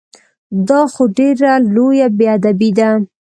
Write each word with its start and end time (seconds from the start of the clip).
دا 0.67 0.81
خو 0.93 1.03
ډېره 1.17 1.51
لویه 1.73 2.07
بې 2.17 2.27
ادبي 2.35 2.69
ده! 2.77 2.89